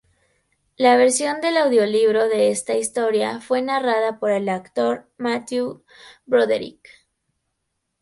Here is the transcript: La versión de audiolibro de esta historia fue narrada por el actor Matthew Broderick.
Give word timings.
La 0.77 0.95
versión 0.97 1.41
de 1.41 1.49
audiolibro 1.55 2.27
de 2.27 2.49
esta 2.49 2.73
historia 2.75 3.39
fue 3.39 3.61
narrada 3.61 4.19
por 4.19 4.31
el 4.31 4.49
actor 4.49 5.07
Matthew 5.19 5.83
Broderick. 6.25 7.05